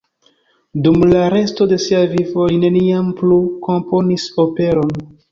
[0.85, 4.97] Dum la resto de sia vivo li neniam plu komponis operon.